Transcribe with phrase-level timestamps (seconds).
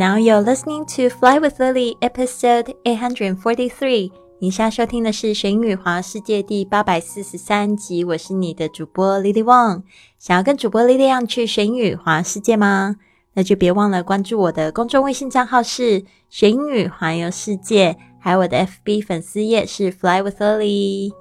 [0.00, 4.10] Now you're listening to Fly with Lily, episode eight hundred forty-three.
[4.38, 8.02] 你现在收听的是《学英语华世界》第八百四十三集。
[8.02, 9.82] 我是你的主播 Lily Wang。
[10.18, 12.96] 想要跟主播 Lily 一样去学英语华世界吗？
[13.34, 21.12] 那就别忘了关注我的公众微信账号是“学英语环游世界”，还有我的 FB 粉丝页是 “Fly with Lily”。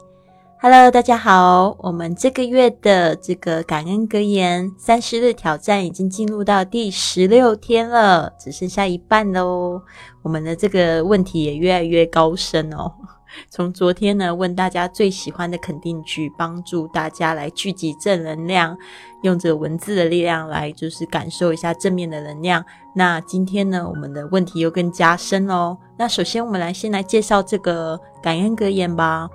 [0.61, 1.73] Hello，大家好！
[1.79, 9.81] 我们这个月的这个感恩格言三十日挑战已经进入到第十六天了，只剩下一半喽。
[10.21, 12.91] 我们的这个问题也越来越高深哦。
[13.49, 18.77] 从昨天呢问大家最喜欢的肯定句，帮助大家来聚集正能量，
[19.21, 22.65] 用这文字的力量来就是感受一下正面的能量。
[22.93, 25.77] 那今天呢，我们的问题又更加深哦。
[25.97, 29.29] 那首先我们来先来介绍这个感恩格言吧。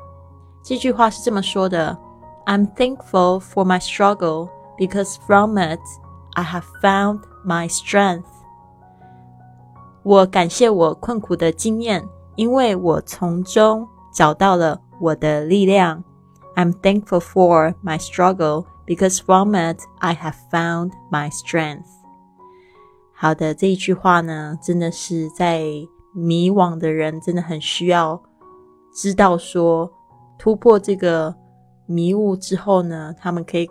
[0.63, 1.97] 这句话是这么说的：“
[2.45, 5.79] I'm thankful for my struggle because from it
[6.33, 8.25] I have found my strength。”
[10.03, 16.03] 我感谢我困苦的经验，因为我从中找到了我的力量。
[16.55, 21.85] I'm thankful for my struggle because from it I have found my strength。
[23.13, 25.63] 好的，这一句话呢，真的是在
[26.13, 28.21] 迷惘的人真的很需要
[28.93, 29.91] 知道说。
[30.38, 31.34] 突破这个
[31.86, 33.68] 迷雾之后呢，他们可以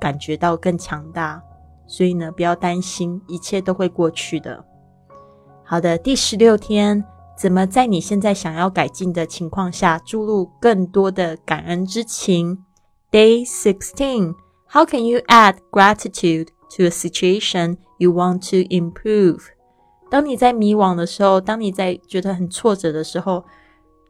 [0.00, 1.42] 感觉到更强大。
[1.86, 4.62] 所以呢，不要担心，一切都会过去的。
[5.64, 7.02] 好的，第十六天，
[7.34, 12.62] 怎么在你现在想要改进的情况下注入更多的感恩之情
[13.10, 14.34] ？Day sixteen,
[14.70, 19.40] how can you add gratitude to a situation you want to improve？
[20.10, 23.44] 当你在迷惘的时候，当你在觉得很挫折的时候。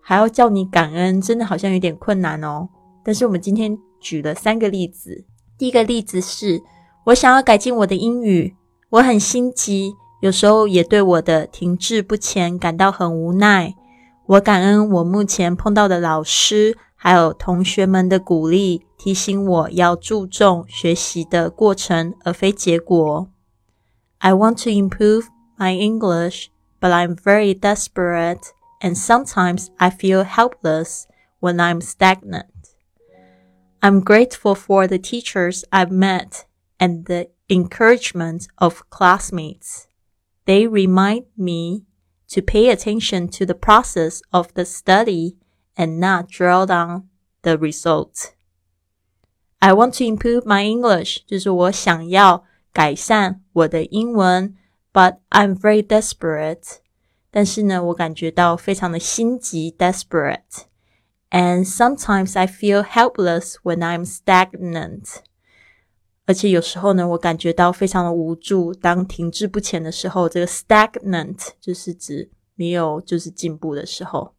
[0.08, 2.66] 还要叫你感恩，真的好像有点困难哦。
[3.04, 5.26] 但是我们今天举了三个例子。
[5.58, 6.62] 第一个例子是
[7.04, 8.56] 我想要改进我的英语，
[8.88, 9.92] 我很心急，
[10.22, 13.74] 有时候也对我的停滞不前感到很无奈。
[14.24, 23.28] 我感恩我目前碰到的老师还有同学们的鼓励，提醒我要注重学习的过程而非结果。
[24.20, 25.26] I want to improve
[25.58, 26.47] my English,
[26.80, 28.52] but I'm very desperate.
[28.81, 31.07] and sometimes I feel helpless
[31.39, 32.75] when I'm stagnant.
[33.81, 36.45] I'm grateful for the teachers I've met
[36.79, 39.88] and the encouragement of classmates.
[40.45, 41.84] They remind me
[42.29, 45.38] to pay attention to the process of the study
[45.78, 47.09] and not dwell on
[47.44, 48.34] the result.
[49.61, 54.56] I want to improve my English，就是我想要改善我的英文，
[54.91, 56.79] but I'm very desperate
[57.31, 65.16] 但是呢，我感觉到非常的心急 （desperate）。And sometimes I feel helpless when I'm stagnant。
[66.25, 68.73] 而且有时候呢，我感觉到非常的无助。
[68.73, 74.35] 当停滞不前的时候，这个 stagnant 就是指没有就是进步的时候。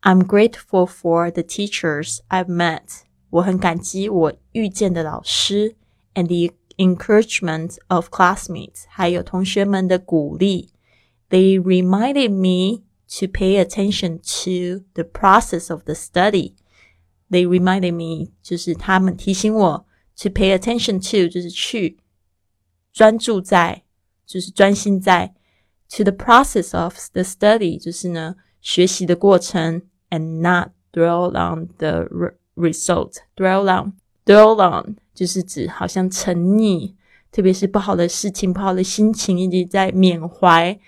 [0.00, 3.02] I'm grateful for the teachers I've met。
[3.30, 5.76] 我很感激我遇见的老师，
[6.14, 10.70] and the encouragement of classmates，还有同学们的鼓励。
[11.30, 12.82] they reminded me
[13.18, 16.54] to pay attention to the process of the study.
[17.30, 19.86] They reminded me 就是他们提醒我
[20.16, 21.98] to pay attention to 就是去
[22.92, 23.82] 专注在
[24.26, 25.34] 就是专心在
[25.88, 32.08] to the process of the study 就是呢学习的过程 and not dwell on the
[32.54, 33.16] result.
[33.36, 33.94] Dwell on
[34.24, 36.94] dwell on 就是指好像沉溺，
[37.32, 40.78] 特别是不好的事情、不好的心情，一直在缅怀。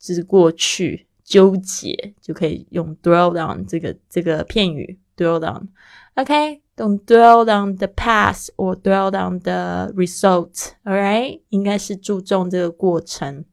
[0.00, 5.68] 就是过去纠结，就可以用 dwell on 这个这个片语 dwell on。
[6.14, 10.70] OK，don't dwell on the past or dwell on the result。
[10.84, 13.44] Alright，应该是注重这个过程。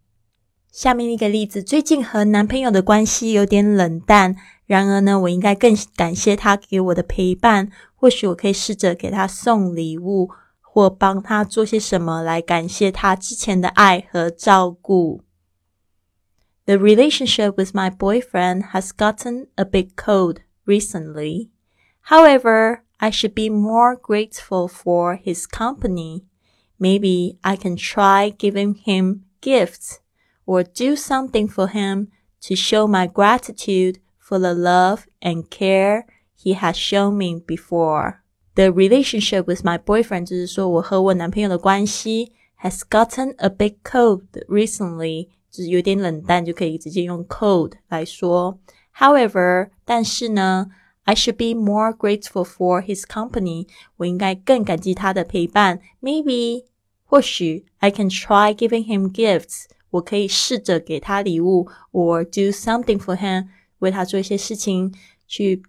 [0.72, 7.70] 下面一个例子，最近和男朋友的关系有点冷淡，然而呢，我应该更感谢他给我的陪伴。
[7.96, 10.30] 或许我可以试着给他送礼物，
[10.62, 15.22] 或帮他做些什么来感谢他之前的爱和照顾。
[16.67, 21.51] The relationship with my boyfriend has gotten a bit cold recently.
[22.03, 26.25] However, I should be more grateful for his company.
[26.79, 30.01] Maybe I can try giving him gifts
[30.47, 32.09] or do something for him
[32.43, 38.23] to show my gratitude for the love and care he has shown me before.
[38.55, 42.33] The relationship with my boyfriend 就是说我和我男朋友的关系
[42.63, 48.59] has gotten a bit cold recently 就是有点冷淡，就可以直接用 cold 来说。
[48.97, 50.69] However，但是呢，
[51.05, 53.69] I should be more grateful for his company。
[53.97, 55.81] 我应该更感激他的陪伴。
[56.01, 56.65] Maybe，
[57.05, 59.65] 或许，I can try giving him gifts。
[59.91, 63.49] 我可以试着给他礼物，or do something for him，
[63.81, 64.95] 为他做一些事情，
[65.27, 65.63] 去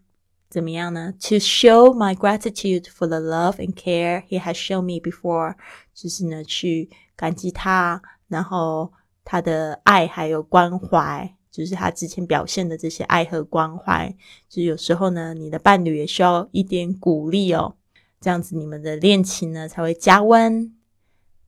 [0.50, 1.12] 怎么样呢？
[1.14, 5.56] To show my gratitude for the love and care he has shown me before，
[5.94, 8.94] 就是呢，去感激他，然后
[9.31, 14.09] 他的爱还有关怀，就是他之前表现的这些爱和关怀。
[14.49, 17.75] 就是有时候呢，你的伴侣也需要一点鼓励哦，
[18.23, 20.75] 这样子你们的恋情呢才会加温，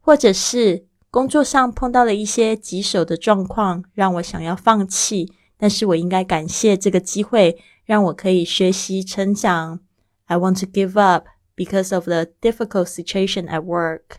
[0.01, 0.85] 或者是。
[1.13, 5.33] 工作上碰到了一些棘手的状况，让我想要放弃。
[5.57, 9.81] 但是我应该感谢这个机会，让我可以学习成长。
[10.27, 14.19] I want to give up because of the difficult situation at work.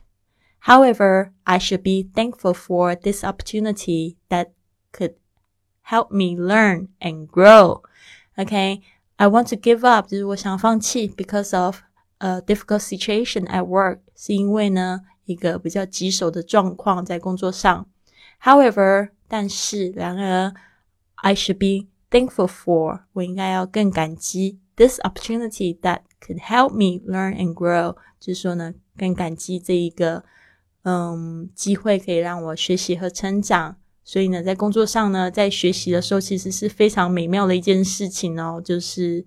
[0.60, 4.48] However, I should be thankful for this opportunity that
[4.92, 5.14] could
[5.82, 7.82] help me learn and grow.
[8.36, 8.80] Okay,
[9.16, 11.80] I want to give up 就是我想放弃 because of
[12.18, 15.02] a difficult situation at work，是因为呢。
[15.26, 17.84] 一个比较棘手的状况在工作上。
[18.40, 20.54] However，但是然而，
[21.16, 30.24] I should be thankful for 我应该要更感激 this opportunity that could help me learn and grow，就是说呢，更感激这一个
[30.83, 33.77] 嗯机会可以让我学习和成长。
[34.03, 39.25] 所以呢，在工作上呢，在学习的时候，其实是非常美妙的一件事情哦，就是。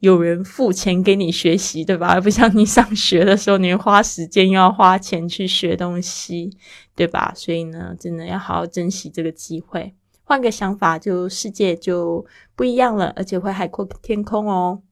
[0.00, 2.08] 有人付钱给你学习，对吧？
[2.08, 6.54] 而不像你上学的时候，你花时间又要花钱去学东西，
[6.94, 7.32] 对吧？
[7.34, 9.94] 所以呢，真的要好好珍惜这个机会。
[10.22, 14.82] 换个想法，就世界就不一样了，而且会海阔天空哦。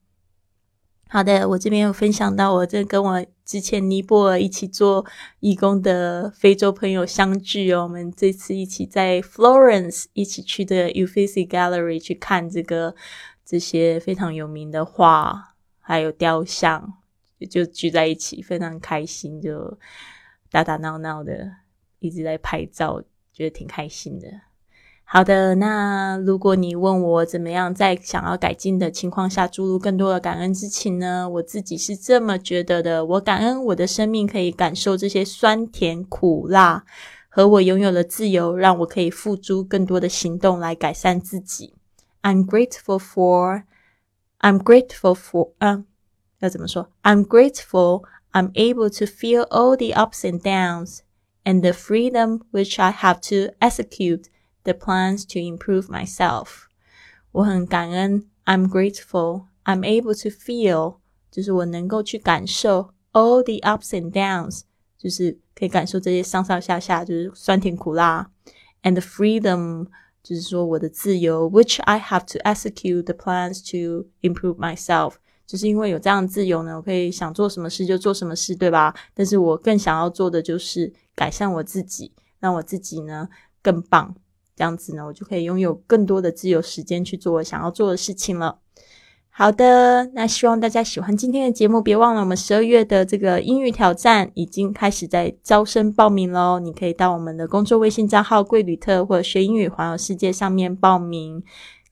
[1.07, 5.05] 好的，我这边有分享到，我这跟我之前尼泊尔一起做
[5.39, 7.83] 义工的非洲朋友相聚哦。
[7.83, 12.95] 我们这次一起在 Florence 一起去的 Uffizi Gallery 去看这个。
[13.47, 16.95] 这些非常有名的画，还有雕像，
[17.47, 19.77] 就聚在一起，非常开心，就
[20.49, 21.57] 打打闹闹的，
[21.99, 24.27] 一直在拍照，觉得挺开心的。
[25.07, 31.29] 好的，那如果你问我怎么样在想要改进的情况下注入更多的感恩之情呢？
[31.29, 36.83] 我自己是这么觉得的：我感恩我的生命可以感受这些酸甜苦辣，
[37.29, 41.75] 和我拥有的自由，让我可以付诸更多的行动来改善自己。
[42.23, 43.63] I'm grateful for,
[44.39, 45.83] I'm grateful for, um,
[46.39, 46.89] 要怎么说?
[47.03, 51.01] I'm grateful I'm able to feel all the ups and downs
[51.43, 54.23] and the freedom which I have to execute
[54.64, 56.64] the plans to improve myself.
[57.32, 60.96] 我很感恩 I'm grateful I'm able to feel
[61.30, 64.62] 就是我能够去感受 all the ups and downs
[64.98, 68.30] 就是可以感受这些上上下下就是酸甜苦辣
[68.82, 69.86] and the freedom
[70.22, 75.14] 就是说我的自由，which I have to execute the plans to improve myself，
[75.46, 78.94] 就是因为有这样的自由呢，我可以想做什么事就做什么事，对吧？
[79.14, 83.30] 但是我更想要做的就是改善我自己，让我自己呢
[83.62, 84.14] 更棒，
[84.55, 88.59] 这样子呢，我就可以拥有更多的自由时间去做我想要做的事情了。
[89.29, 91.81] 好的，那希望大家喜欢今天的节目。
[91.81, 96.57] 别忘了，我们十二月的这个英语挑战已经开始在招生报名喽。
[96.57, 101.43] 你可以到我们的工作微信账号“贵旅特”或者“学英语环游世界”上面报名，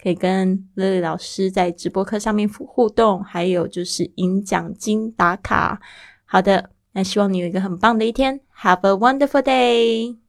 [0.02, 5.82] 可以跟乐乐老师在直播课上面互动，还有就是赢奖金打卡。
[6.24, 10.23] 好的，那希望你有一个很棒的一天，Have a wonderful day。